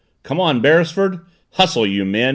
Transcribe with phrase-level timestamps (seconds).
[0.23, 1.19] "Come on, Beresford!"
[1.51, 2.29] "Hustle you men!